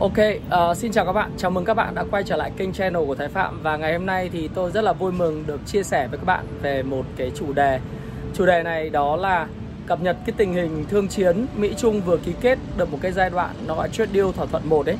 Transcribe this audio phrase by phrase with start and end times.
[0.00, 2.72] Ok, uh, xin chào các bạn, chào mừng các bạn đã quay trở lại kênh
[2.72, 3.62] channel của Thái Phạm.
[3.62, 6.24] Và ngày hôm nay thì tôi rất là vui mừng được chia sẻ với các
[6.24, 7.80] bạn về một cái chủ đề.
[8.34, 9.46] Chủ đề này đó là
[9.86, 13.30] cập nhật cái tình hình thương chiến Mỹ-Trung vừa ký kết được một cái giai
[13.30, 14.96] đoạn nó gọi trade deal thỏa thuận một đấy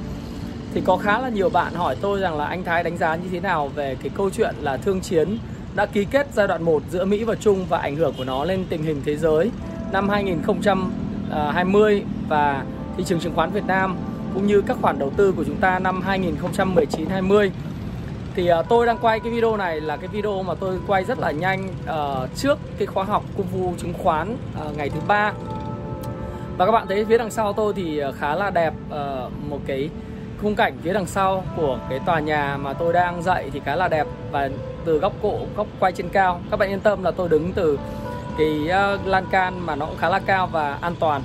[0.75, 3.29] Thì có khá là nhiều bạn hỏi tôi rằng là anh Thái đánh giá như
[3.33, 5.39] thế nào về cái câu chuyện là thương chiến
[5.75, 8.45] đã ký kết giai đoạn 1 giữa Mỹ và Trung và ảnh hưởng của nó
[8.45, 9.51] lên tình hình thế giới
[9.92, 12.64] năm 2020 ờ, và
[12.97, 13.97] thị trường chứng khoán Việt Nam
[14.34, 17.50] cũng như các khoản đầu tư của chúng ta năm 2019-20
[18.34, 21.19] thì uh, tôi đang quay cái video này là cái video mà tôi quay rất
[21.19, 24.36] là nhanh uh, trước cái khóa học Cung phu chứng khoán
[24.67, 25.33] uh, ngày thứ ba.
[26.56, 29.91] Và các bạn thấy phía đằng sau tôi thì khá là đẹp uh, một cái
[30.42, 33.77] khung cảnh phía đằng sau của cái tòa nhà mà tôi đang dạy thì khá
[33.77, 34.06] là đẹp.
[34.31, 34.48] Và
[34.84, 37.78] từ góc cổ góc quay trên cao các bạn yên tâm là tôi đứng từ
[38.39, 41.23] cái uh, lan can mà nó cũng khá là cao và an toàn.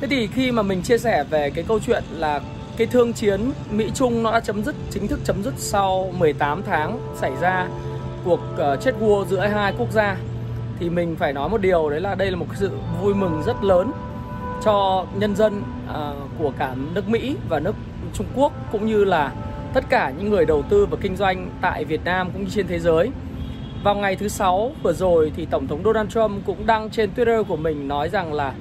[0.00, 2.40] Thế thì khi mà mình chia sẻ về cái câu chuyện là
[2.76, 6.62] cái thương chiến Mỹ Trung nó đã chấm dứt chính thức chấm dứt sau 18
[6.62, 7.68] tháng xảy ra
[8.24, 10.16] cuộc uh, chết vua giữa hai quốc gia
[10.80, 12.70] thì mình phải nói một điều đấy là đây là một sự
[13.02, 13.92] vui mừng rất lớn
[14.64, 17.74] cho nhân dân uh, của cả nước Mỹ và nước
[18.14, 19.32] Trung Quốc cũng như là
[19.74, 22.66] tất cả những người đầu tư và kinh doanh tại Việt Nam cũng như trên
[22.66, 23.10] thế giới.
[23.84, 27.44] Vào ngày thứ sáu vừa rồi thì Tổng thống Donald Trump cũng đăng trên Twitter
[27.44, 28.54] của mình nói rằng là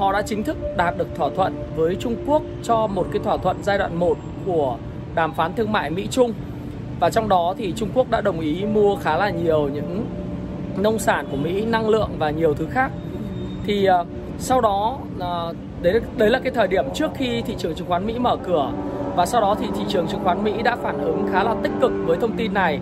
[0.00, 3.36] họ đã chính thức đạt được thỏa thuận với Trung Quốc cho một cái thỏa
[3.36, 4.16] thuận giai đoạn 1
[4.46, 4.76] của
[5.14, 6.32] đàm phán thương mại Mỹ-Trung.
[7.00, 10.06] Và trong đó thì Trung Quốc đã đồng ý mua khá là nhiều những
[10.76, 12.90] nông sản của Mỹ, năng lượng và nhiều thứ khác.
[13.66, 14.06] Thì uh,
[14.38, 18.06] sau đó uh, đấy đấy là cái thời điểm trước khi thị trường chứng khoán
[18.06, 18.72] Mỹ mở cửa
[19.16, 21.72] và sau đó thì thị trường chứng khoán Mỹ đã phản ứng khá là tích
[21.80, 22.80] cực với thông tin này.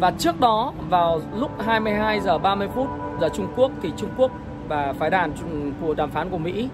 [0.00, 2.86] Và trước đó vào lúc 22 giờ 30 phút
[3.20, 4.30] giờ Trung Quốc thì Trung Quốc
[4.68, 5.32] và phái đoàn
[5.80, 6.68] của đàm phán của Mỹ,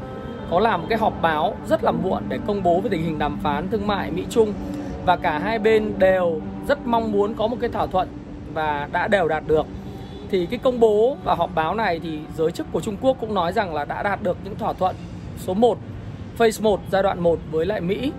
[0.51, 3.19] có làm một cái họp báo rất là muộn để công bố về tình hình
[3.19, 4.53] đàm phán thương mại Mỹ Trung
[5.07, 8.09] và cả hai bên đều rất mong muốn có một cái thỏa thuận
[8.55, 9.67] và đã đều đạt được.
[10.31, 13.35] Thì cái công bố và họp báo này thì giới chức của Trung Quốc cũng
[13.35, 14.97] nói rằng là đã đạt được những thỏa thuận
[15.39, 15.79] số 1
[16.37, 18.13] phase 1 giai đoạn 1 với lại Mỹ.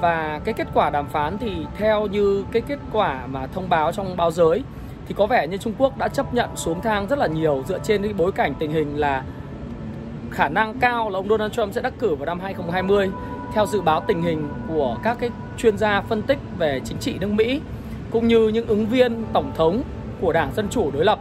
[0.00, 3.92] Và cái kết quả đàm phán thì theo như cái kết quả mà thông báo
[3.92, 4.62] trong báo giới
[5.08, 7.78] thì có vẻ như Trung Quốc đã chấp nhận xuống thang rất là nhiều dựa
[7.78, 9.22] trên cái bối cảnh tình hình là
[10.30, 13.10] khả năng cao là ông Donald Trump sẽ đắc cử vào năm 2020
[13.54, 17.14] theo dự báo tình hình của các cái chuyên gia phân tích về chính trị
[17.20, 17.60] nước Mỹ,
[18.10, 19.82] cũng như những ứng viên tổng thống
[20.20, 21.18] của Đảng Dân chủ đối lập.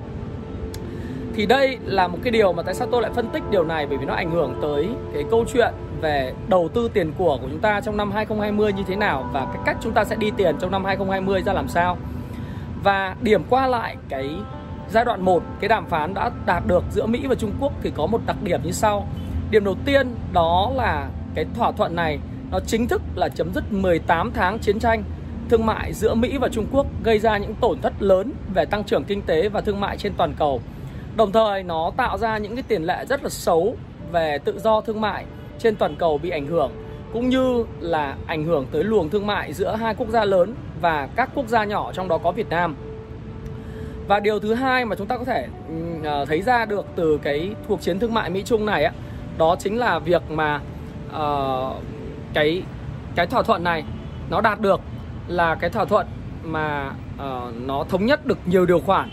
[1.36, 3.88] Thì đây là một cái điều mà tại sao tôi lại phân tích điều này
[3.88, 7.48] bởi vì nó ảnh hưởng tới cái câu chuyện về đầu tư tiền của của
[7.50, 10.32] chúng ta trong năm 2020 như thế nào và cái cách chúng ta sẽ đi
[10.38, 11.98] tiền trong năm 2020 ra làm sao.
[12.84, 14.30] Và điểm qua lại cái
[14.90, 17.92] giai đoạn 1 cái đàm phán đã đạt được giữa Mỹ và Trung Quốc thì
[17.96, 19.08] có một đặc điểm như sau.
[19.52, 22.20] Điểm đầu tiên đó là cái thỏa thuận này,
[22.52, 25.04] nó chính thức là chấm dứt 18 tháng chiến tranh
[25.50, 28.84] thương mại giữa Mỹ và Trung Quốc, gây ra những tổn thất lớn về tăng
[28.84, 30.62] trưởng kinh tế và thương mại trên toàn cầu.
[31.18, 33.76] Đồng thời, nó tạo ra những cái tiền lệ rất là xấu
[34.12, 35.26] về tự do thương mại
[35.60, 36.72] trên toàn cầu bị ảnh hưởng,
[37.14, 41.08] cũng như là ảnh hưởng tới luồng thương mại giữa hai quốc gia lớn và
[41.16, 42.76] các quốc gia nhỏ trong đó có Việt Nam.
[44.08, 47.20] Và điều thứ hai mà chúng ta có thể ừ, ờ, thấy ra được từ
[47.24, 48.92] cái cuộc chiến thương mại Mỹ Trung này á,
[49.38, 50.60] đó chính là việc mà
[51.10, 51.76] uh,
[52.34, 52.64] cái
[53.16, 53.84] cái thỏa thuận này
[54.30, 54.82] nó đạt được
[55.28, 56.08] là cái thỏa thuận
[56.44, 59.10] mà uh, nó thống nhất được nhiều điều khoản.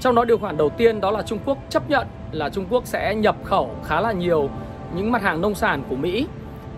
[0.00, 2.86] Trong đó điều khoản đầu tiên đó là Trung Quốc chấp nhận là Trung Quốc
[2.86, 4.50] sẽ nhập khẩu khá là nhiều
[4.94, 6.26] những mặt hàng nông sản của Mỹ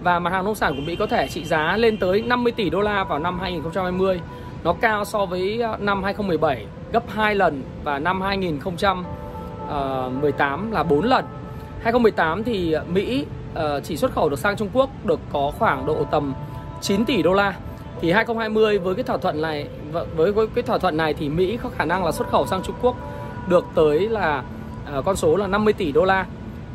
[0.03, 2.71] và mặt hàng nông sản của Mỹ có thể trị giá lên tới 50 tỷ
[2.71, 4.21] đô la vào năm 2020.
[4.65, 9.05] Nó cao so với ờ, năm 2017 gấp 2 lần, và năm 2018
[9.69, 10.11] ờ,
[10.73, 11.25] là 4 lần.
[11.83, 16.05] 2018 thì Mỹ ờ, chỉ xuất khẩu được sang Trung Quốc được có khoảng độ
[16.11, 16.35] tầm
[16.81, 17.55] 9 tỷ đô la.
[18.01, 19.69] Thì 2020 với cái thỏa thuận này
[20.17, 22.77] với cái thỏa thuận này thì Mỹ có khả năng là xuất khẩu sang Trung
[22.83, 22.97] Quốc
[23.49, 24.43] được tới là
[25.05, 26.27] con số là 50 tỷ đô la.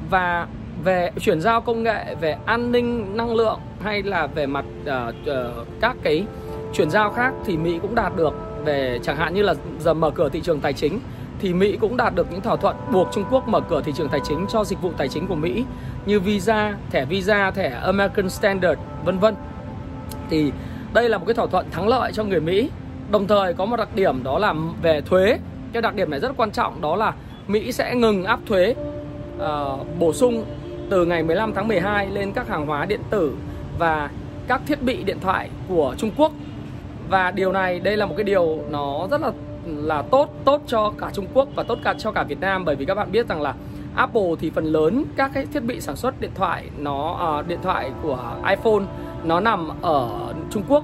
[0.10, 0.48] Và
[0.84, 5.16] về chuyển giao công nghệ về an ninh năng lượng hay là về mặt uh,
[5.30, 6.26] uh, các cái
[6.74, 8.34] chuyển giao khác thì Mỹ cũng đạt được
[8.66, 11.00] về chẳng hạn như là giờ mở cửa thị trường tài chính
[11.40, 14.10] thì Mỹ cũng đạt được những thỏa thuận buộc Trung Quốc mở cửa thị trường
[14.10, 15.64] tài chính cho dịch vụ tài chính của Mỹ
[16.06, 19.36] như Visa, thẻ Visa, thẻ American Standard, vân vân.
[20.30, 20.52] Thì
[20.94, 22.70] đây là một cái thỏa thuận thắng lợi cho người Mỹ.
[23.12, 25.38] Đồng thời có một đặc điểm đó là về thuế.
[25.74, 27.14] Cái đặc điểm này rất quan trọng đó là
[27.48, 28.76] Mỹ sẽ ngừng áp thuế
[29.38, 30.46] uh, bổ sung
[30.90, 33.36] từ ngày 15 tháng 12 lên các hàng hóa điện tử
[33.80, 34.10] và
[34.48, 36.32] các thiết bị điện thoại của Trung Quốc.
[37.10, 39.32] Và điều này đây là một cái điều nó rất là
[39.66, 42.66] là tốt tốt cho cả Trung Quốc và tốt cả cho cả Việt Nam.
[42.66, 43.54] Bởi vì các bạn biết rằng là
[43.96, 47.60] Apple thì phần lớn các cái thiết bị sản xuất điện thoại nó uh, điện
[47.64, 48.84] thoại của iPhone
[49.24, 50.10] nó nằm ở
[50.50, 50.84] Trung Quốc.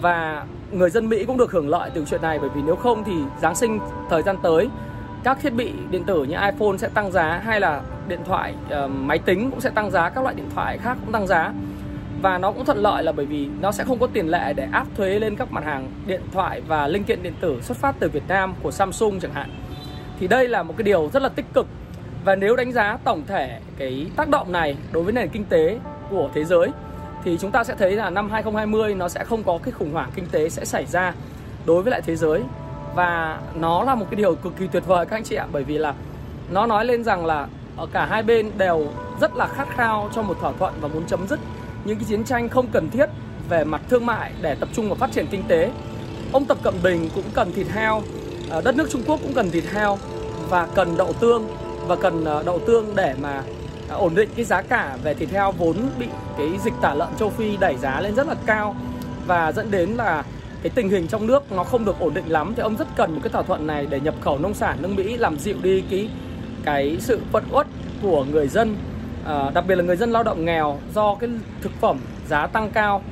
[0.00, 2.38] Và người dân Mỹ cũng được hưởng lợi từ chuyện này.
[2.38, 3.78] Bởi vì nếu không thì Giáng sinh
[4.10, 4.68] thời gian tới
[5.24, 8.54] các thiết bị điện tử như iPhone sẽ tăng giá hay là điện thoại
[8.84, 11.52] uh, máy tính cũng sẽ tăng giá các loại điện thoại khác cũng tăng giá.
[12.22, 14.68] Và nó cũng thuận lợi là bởi vì nó sẽ không có tiền lệ để
[14.72, 17.94] áp thuế lên các mặt hàng điện thoại và linh kiện điện tử xuất phát
[17.98, 19.50] từ Việt Nam của Samsung chẳng hạn.
[20.20, 21.66] Thì đây là một cái điều rất là tích cực.
[22.24, 25.78] Và nếu đánh giá tổng thể cái tác động này đối với nền kinh tế
[26.10, 26.68] của thế giới
[27.24, 30.10] thì chúng ta sẽ thấy là năm 2020 nó sẽ không có cái khủng hoảng
[30.14, 31.14] kinh tế sẽ xảy ra
[31.66, 32.42] đối với lại thế giới
[32.94, 35.64] và nó là một cái điều cực kỳ tuyệt vời các anh chị ạ bởi
[35.64, 35.94] vì là
[36.50, 38.86] nó nói lên rằng là ở cả hai bên đều
[39.20, 41.40] rất là khát khao cho một thỏa thuận và muốn chấm dứt
[41.84, 43.06] những cái chiến tranh không cần thiết
[43.48, 45.70] về mặt thương mại để tập trung vào phát triển kinh tế.
[46.32, 48.02] Ông Tập Cận Bình cũng cần thịt heo,
[48.50, 49.98] ờ, đất nước Trung Quốc cũng cần thịt heo
[50.48, 51.46] và cần đậu tương
[51.86, 53.42] và cần ờ, đậu tương để mà
[53.88, 56.06] ổn định cái giá cả về thịt heo vốn bị
[56.38, 58.76] cái dịch tả lợn châu Phi đẩy giá lên rất là cao
[59.26, 60.24] và dẫn đến là
[60.62, 63.12] cái tình hình trong nước nó không được ổn định lắm thì ông rất cần
[63.12, 65.82] một cái thỏa thuận này để nhập khẩu nông sản nước Mỹ làm dịu đi
[65.90, 66.08] cái
[66.64, 67.66] cái sự phẫn uất
[68.02, 68.76] của người dân
[69.24, 71.30] à, đặc biệt là người dân lao động nghèo do cái
[71.60, 71.98] thực phẩm
[72.28, 73.02] giá tăng cao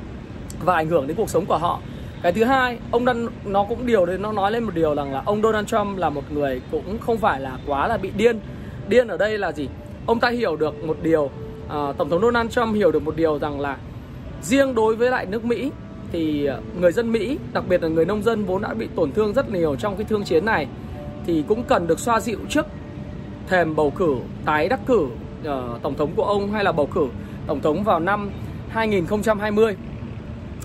[0.63, 1.79] và ảnh hưởng đến cuộc sống của họ.
[2.23, 5.13] Cái thứ hai ông đang nó cũng điều đấy nó nói lên một điều rằng
[5.13, 8.39] là ông Donald Trump là một người cũng không phải là quá là bị điên.
[8.87, 9.69] Điên ở đây là gì?
[10.05, 11.29] Ông ta hiểu được một điều
[11.69, 13.77] à, tổng thống Donald Trump hiểu được một điều rằng là
[14.41, 15.71] riêng đối với lại nước Mỹ
[16.11, 19.11] thì ờ, người dân Mỹ đặc biệt là người nông dân vốn đã bị tổn
[19.11, 20.67] thương rất nhiều trong cái thương chiến này
[21.25, 22.65] thì cũng cần được xoa dịu trước
[23.47, 24.15] thềm bầu cử
[24.45, 27.07] tái đắc cử uh, tổng thống của ông hay là bầu cử
[27.47, 28.31] tổng thống vào năm
[28.69, 29.75] 2020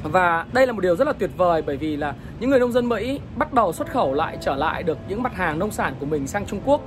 [0.03, 2.73] và đây là một điều rất là tuyệt vời bởi vì là những người nông
[2.73, 5.95] dân Mỹ bắt đầu xuất khẩu lại trở lại được những mặt hàng nông sản
[6.01, 6.81] của mình sang Trung Quốc.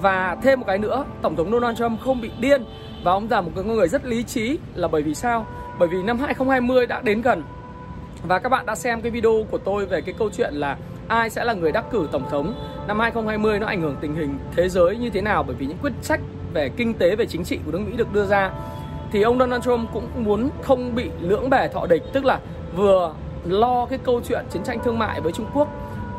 [0.00, 2.64] Và thêm một cái nữa tổng thống Donald Trump không bị điên
[3.04, 5.46] và ông là một người rất lý trí là bởi vì sao?
[5.78, 7.42] Bởi vì năm 2020 đã đến gần
[8.28, 10.76] và các bạn đã xem cái video của tôi về cái câu chuyện là
[11.08, 12.54] ai sẽ là người đắc cử tổng thống.
[12.86, 15.78] Năm 2020 nó ảnh hưởng tình hình thế giới như thế nào bởi vì những
[15.82, 16.20] quyết sách
[16.54, 18.50] về kinh tế, về chính trị của nước Mỹ được đưa ra.
[19.12, 22.40] Thì ông Donald Trump cũng muốn không bị lưỡng bề thọ địch, tức là
[22.76, 25.68] vừa lo cái câu chuyện chiến tranh thương mại với Trung Quốc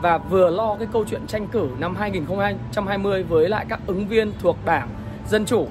[0.01, 4.31] và vừa lo cái câu chuyện tranh cử năm 2020 với lại các ứng viên
[4.41, 4.89] thuộc đảng
[5.27, 5.67] Dân Chủ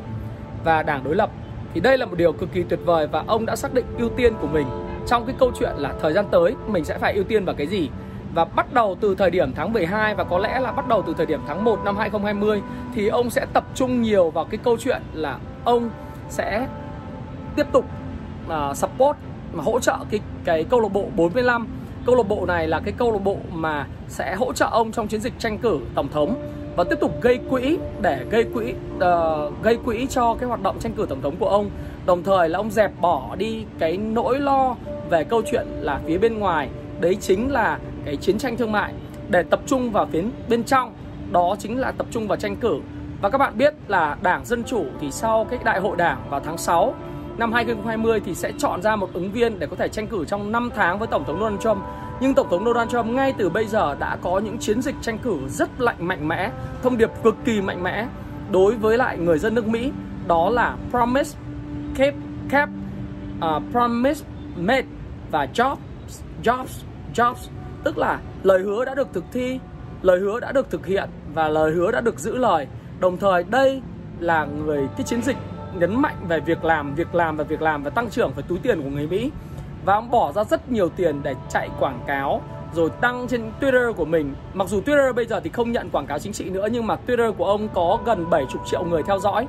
[0.65, 1.31] và đảng đối lập.
[1.75, 4.09] Thì đây là một điều cực kỳ tuyệt vời và ông đã xác định ưu
[4.09, 4.67] tiên của mình
[5.07, 7.67] trong cái câu chuyện là thời gian tới mình sẽ phải ưu tiên vào cái
[7.67, 7.91] gì?
[8.35, 11.15] Và bắt đầu từ thời điểm tháng 12 và có lẽ là bắt đầu từ
[11.17, 12.63] thời điểm tháng 1 năm 2020
[12.95, 15.91] thì ông sẽ tập trung nhiều vào cái câu chuyện là ông
[16.29, 16.67] sẽ
[17.57, 17.85] tiếp tục
[18.47, 19.17] uh, support
[19.53, 21.69] mà hỗ trợ cái cái câu lạc bộ 45
[22.07, 25.09] câu lạc bộ này là cái câu lạc bộ mà sẽ hỗ trợ ông trong
[25.09, 26.35] chiến dịch tranh cử tổng thống
[26.77, 30.79] và tiếp tục gây quỹ để gây quỹ uh, gây quỹ cho cái hoạt động
[30.81, 31.71] tranh cử tổng thống của ông
[32.07, 34.77] đồng thời là ông dẹp bỏ đi cái nỗi lo
[35.11, 36.69] về câu chuyện là phía bên ngoài
[37.01, 38.93] đấy chính là cái chiến tranh thương mại
[39.29, 40.95] để tập trung vào phía bên trong
[41.33, 42.81] đó chính là tập trung vào tranh cử
[43.23, 46.41] và các bạn biết là Đảng Dân Chủ thì sau cái đại hội đảng vào
[46.41, 46.95] tháng 6
[47.39, 50.53] năm 2020 thì sẽ chọn ra một ứng viên để có thể tranh cử trong
[50.53, 51.79] 5 tháng với Tổng thống Donald Trump.
[52.21, 55.19] Nhưng Tổng thống Donald Trump ngay từ bây giờ đã có những chiến dịch tranh
[55.19, 56.51] cử rất lạnh mạnh mẽ,
[56.83, 58.07] thông điệp cực kỳ mạnh mẽ
[58.51, 59.93] đối với lại người dân nước Mỹ.
[60.27, 61.39] Đó là promise,
[61.95, 62.15] keep,
[62.51, 62.71] kept,
[63.39, 64.25] uh, promise,
[64.57, 64.87] made
[65.31, 65.77] và jobs,
[66.43, 66.85] jobs,
[67.15, 67.49] jobs.
[67.85, 69.59] Tức là lời hứa đã được thực thi
[70.05, 72.67] lời hứa đã được thực hiện và lời hứa đã được giữ lời.
[73.01, 73.83] Đồng thời đây
[74.21, 75.37] là người cái chiến dịch
[75.75, 78.59] nhấn mạnh về việc làm việc làm và việc làm và tăng trưởng về túi
[78.59, 79.31] tiền của người Mỹ.
[79.85, 82.43] Và ông bỏ ra rất nhiều tiền để chạy quảng cáo
[82.75, 84.35] rồi tăng trên Twitter của mình.
[84.55, 86.97] Mặc dù Twitter bây giờ thì không nhận quảng cáo chính trị nữa nhưng mà
[87.07, 89.47] Twitter của ông có gần 70 triệu người theo dõi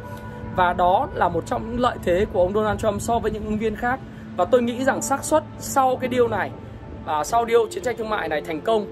[0.55, 3.45] và đó là một trong những lợi thế của ông Donald Trump so với những
[3.45, 3.99] ứng viên khác
[4.37, 6.51] và tôi nghĩ rằng xác suất sau cái điều này
[7.05, 8.85] à, sau điều chiến tranh thương mại này thành công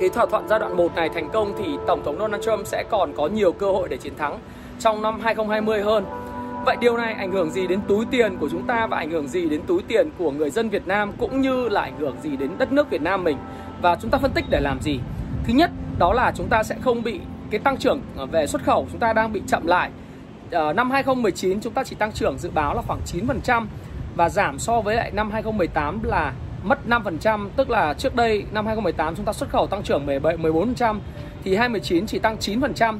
[0.00, 2.84] cái thỏa thuận giai đoạn 1 này thành công thì Tổng thống Donald Trump sẽ
[2.90, 4.38] còn có nhiều cơ hội để chiến thắng
[4.80, 6.04] trong năm 2020 hơn.
[6.64, 9.28] Vậy điều này ảnh hưởng gì đến túi tiền của chúng ta và ảnh hưởng
[9.28, 12.36] gì đến túi tiền của người dân Việt Nam cũng như là ảnh hưởng gì
[12.36, 13.36] đến đất nước Việt Nam mình?
[13.82, 15.00] Và chúng ta phân tích để làm gì?
[15.44, 18.62] Thứ nhất đó là chúng ta sẽ không bị cái tăng trưởng à, về xuất
[18.64, 19.90] khẩu chúng ta đang bị chậm lại.
[20.50, 23.68] Ờ, năm 2019 chúng ta chỉ tăng trưởng dự báo là khoảng 9%
[24.16, 26.32] và giảm so với lại năm 2018 là
[26.64, 31.00] mất 5%, tức là trước đây năm 2018 chúng ta xuất khẩu tăng trưởng 14%
[31.44, 32.98] thì 2019 chỉ tăng 9%.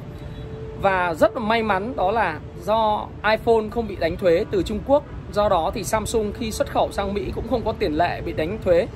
[0.81, 4.81] Và rất là may mắn đó là do iPhone không bị đánh thuế từ Trung
[4.87, 8.21] Quốc, do đó thì Samsung khi xuất khẩu sang Mỹ cũng không có tiền lệ
[8.21, 8.87] bị đánh thuế.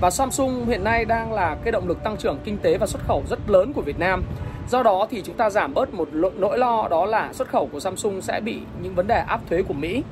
[0.00, 3.02] Và Samsung hiện nay đang là cái động lực tăng trưởng kinh tế và xuất
[3.06, 4.22] khẩu rất lớn của Việt Nam.
[4.68, 7.80] Do đó thì chúng ta giảm bớt một nỗi lo đó là xuất khẩu của
[7.80, 10.02] Samsung sẽ bị những vấn đề áp thuế của Mỹ.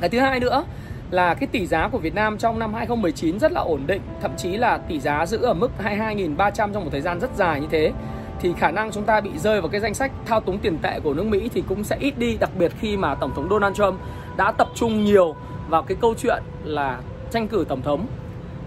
[0.00, 0.64] Cái thứ hai nữa
[1.10, 4.30] là cái tỷ giá của Việt Nam trong năm 2019 rất là ổn định, thậm
[4.36, 7.66] chí là tỷ giá giữ ở mức 22.300 trong một thời gian rất dài như
[7.70, 7.92] thế.
[8.40, 11.00] Thì khả năng chúng ta bị rơi vào cái danh sách thao túng tiền tệ
[11.00, 13.76] của nước Mỹ thì cũng sẽ ít đi đặc biệt khi mà tổng thống Donald
[13.76, 14.00] Trump
[14.36, 15.34] đã tập trung nhiều
[15.68, 17.00] vào cái câu chuyện là
[17.30, 18.06] tranh cử tổng thống.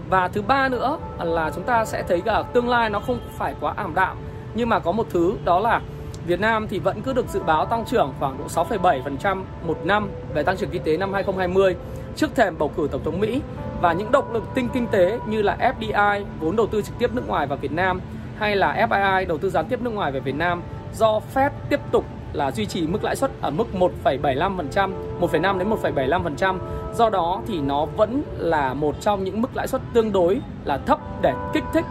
[0.08, 3.54] Và thứ ba nữa là chúng ta sẽ thấy cả tương lai nó không phải
[3.60, 4.16] quá ảm đạm
[4.54, 5.80] nhưng mà có một thứ đó là
[6.26, 10.10] Việt Nam thì vẫn cứ được dự báo tăng trưởng khoảng độ 6,7% một năm
[10.34, 11.76] về tăng trưởng kinh tế năm 2020
[12.16, 13.40] trước thềm bầu cử tổng thống Mỹ
[13.80, 17.10] và những động lực tinh kinh tế như là FDI vốn đầu tư trực tiếp
[17.14, 18.00] nước ngoài vào Việt Nam
[18.38, 20.62] hay là FII đầu tư gián tiếp nước ngoài về Việt Nam
[20.94, 23.64] do Fed tiếp tục là duy trì mức lãi suất ở mức
[24.04, 26.58] 1,75%, 1,5 đến 1,75%.
[26.94, 30.78] Do đó thì nó vẫn là một trong những mức lãi suất tương đối là
[30.78, 31.84] thấp để kích thích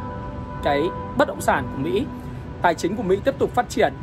[0.63, 0.81] cái
[1.17, 2.05] bất động sản của Mỹ.
[2.61, 3.93] Tài chính của Mỹ tiếp tục phát triển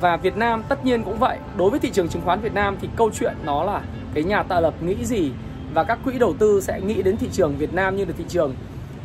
[0.00, 1.38] và Việt Nam tất nhiên cũng vậy.
[1.56, 3.80] Đối với thị trường chứng khoán Việt Nam thì câu chuyện nó là
[4.14, 5.32] cái nhà tạo lập nghĩ gì
[5.74, 8.24] và các quỹ đầu tư sẽ nghĩ đến thị trường Việt Nam như là thị
[8.28, 8.54] trường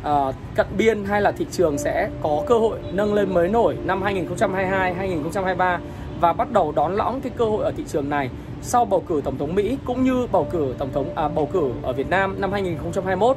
[0.08, 3.76] uh, cận biên hay là thị trường sẽ có cơ hội nâng lên mới nổi
[3.84, 5.78] năm 2022 2023
[6.20, 8.30] và bắt đầu đón lõng cái cơ hội ở thị trường này
[8.62, 11.72] sau bầu cử tổng thống Mỹ cũng như bầu cử tổng thống à, bầu cử
[11.82, 13.36] ở Việt Nam năm 2021.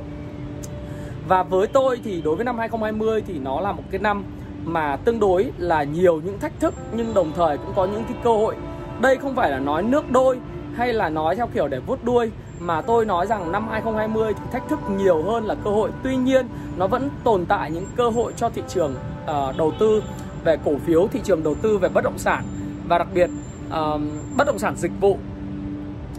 [1.27, 4.24] Và với tôi thì đối với năm 2020 thì nó là một cái năm
[4.67, 8.17] mà tương đối là nhiều những thách thức nhưng đồng thời cũng có những cái
[8.24, 8.55] cơ hội.
[9.01, 10.39] Đây không phải là nói nước đôi
[10.75, 14.41] hay là nói theo kiểu để vuốt đuôi mà tôi nói rằng năm 2020 thì
[14.51, 15.91] thách thức nhiều hơn là cơ hội.
[16.03, 16.47] Tuy nhiên
[16.77, 20.03] nó vẫn tồn tại những cơ hội cho thị trường uh, đầu tư
[20.43, 22.43] về cổ phiếu, thị trường đầu tư về bất động sản
[22.88, 23.29] và đặc biệt
[23.67, 24.01] uh,
[24.38, 25.17] bất động sản dịch vụ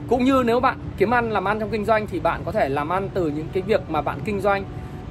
[0.08, 2.68] cũng như nếu bạn kiếm ăn làm ăn trong kinh doanh thì bạn có thể
[2.68, 4.64] làm ăn từ những cái việc mà bạn kinh doanh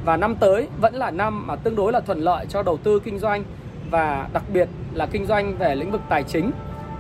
[0.06, 3.00] và năm tới vẫn là năm mà tương đối là thuận lợi cho đầu tư
[3.00, 3.44] kinh doanh
[3.92, 6.52] và đặc biệt là kinh doanh về lĩnh vực tài chính.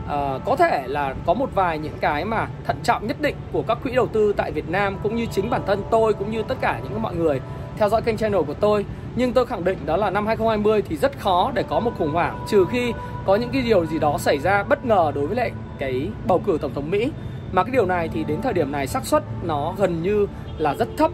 [0.08, 3.64] À, có thể là có một vài những cái mà thận trọng nhất định của
[3.68, 6.44] các quỹ đầu tư tại Việt Nam cũng như chính bản thân tôi cũng như
[6.44, 7.42] tất cả những mọi người
[7.78, 8.86] theo dõi kênh channel của tôi.
[9.16, 12.14] Nhưng tôi khẳng định đó là năm 2020 thì rất khó để có một khủng
[12.14, 12.94] hoảng trừ khi
[13.26, 16.42] có những cái điều gì đó xảy ra bất ngờ đối với lại cái bầu
[16.46, 17.12] cử tổng thống Mỹ.
[17.52, 20.28] Mà cái điều này thì đến thời điểm này xác suất nó gần như
[20.58, 21.12] là rất thấp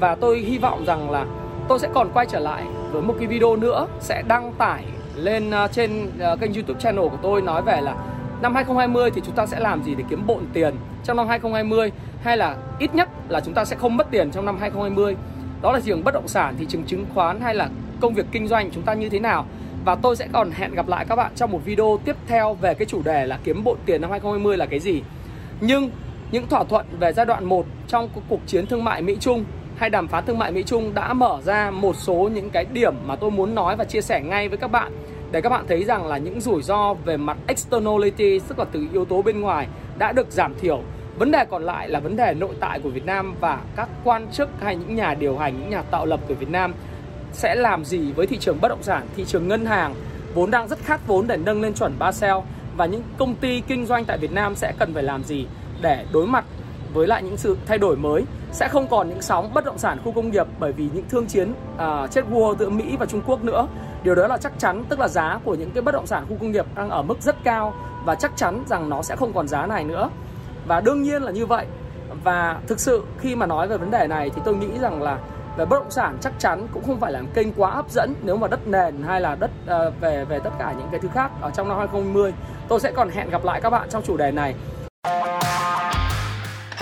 [0.00, 1.26] và tôi hy vọng rằng là
[1.68, 5.50] tôi sẽ còn quay trở lại với một cái video nữa sẽ đăng tải lên
[5.50, 7.94] à, trên à, kênh YouTube channel của tôi nói về là
[8.42, 10.74] năm 2020 thì chúng ta sẽ làm gì để kiếm bộn tiền
[11.04, 14.46] trong năm 2020 hay là ít nhất là chúng ta sẽ không mất tiền trong
[14.46, 15.16] năm 2020
[15.62, 17.68] đó là thị trường bất động sản thị trường chứng khoán hay là
[18.00, 19.46] công việc kinh doanh chúng ta như thế nào.
[19.84, 22.74] Và tôi sẽ còn hẹn gặp lại các bạn trong một video tiếp theo về
[22.74, 25.02] cái chủ đề là kiếm bộn tiền năm 2020 là cái gì.
[25.60, 25.90] Nhưng
[26.30, 29.44] những thỏa thuận về giai đoạn 1 trong cuộc chiến thương mại Mỹ Trung
[29.78, 32.94] hay đàm phán thương mại Mỹ Trung đã mở ra một số những cái điểm
[33.06, 34.92] mà tôi muốn nói và chia sẻ ngay với các bạn.
[35.32, 38.86] Để các bạn thấy rằng là những rủi ro về mặt externality, tức là từ
[38.92, 39.66] yếu tố bên ngoài,
[39.98, 40.82] đã được giảm thiểu.
[41.18, 44.26] Vấn đề còn lại là vấn đề nội tại của Việt Nam và các quan
[44.32, 46.74] chức hay những nhà điều hành, những nhà tạo lập của Việt Nam
[47.32, 49.94] sẽ làm gì với thị trường bất động sản, thị trường ngân hàng.
[50.34, 52.36] Vốn đang rất khát vốn để nâng lên chuẩn Basel
[52.76, 55.46] và những công ty kinh doanh tại Việt Nam sẽ cần phải làm gì
[55.82, 56.44] để đối mặt
[56.94, 58.24] với lại những sự thay đổi mới.
[58.52, 61.26] Sẽ không còn những sóng bất động sản khu công nghiệp bởi vì những thương
[61.26, 63.66] chiến uh, chết vua giữa Mỹ và Trung Quốc nữa.
[64.02, 66.36] Điều đó là chắc chắn tức là giá của những cái bất động sản khu
[66.40, 69.48] công nghiệp đang ở mức rất cao và chắc chắn rằng nó sẽ không còn
[69.48, 70.10] giá này nữa.
[70.66, 71.66] Và đương nhiên là như vậy.
[72.24, 75.18] Và thực sự khi mà nói về vấn đề này thì tôi nghĩ rằng là
[75.58, 78.36] về bất động sản chắc chắn cũng không phải là kênh quá hấp dẫn nếu
[78.36, 81.30] mà đất nền hay là đất uh, về về tất cả những cái thứ khác
[81.40, 82.32] ở trong năm 2020
[82.68, 84.54] tôi sẽ còn hẹn gặp lại các bạn trong chủ đề này.